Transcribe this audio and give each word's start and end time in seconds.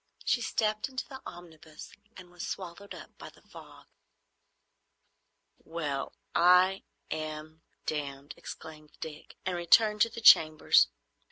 She 0.25 0.41
stepped 0.41 0.89
into 0.89 1.07
the 1.07 1.21
omnibus 1.27 1.91
and 2.17 2.31
was 2.31 2.47
swallowed 2.47 2.95
up 2.95 3.15
by 3.19 3.29
the 3.29 3.43
fog. 3.43 3.85
"Well—I—am—damned!" 5.63 8.33
exclaimed 8.35 8.93
Dick, 8.99 9.35
and 9.45 9.55
returned 9.55 10.01
to 10.01 10.09
the 10.09 10.19
chambers. 10.21 10.87